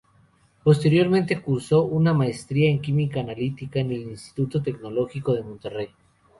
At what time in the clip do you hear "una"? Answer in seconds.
1.83-2.11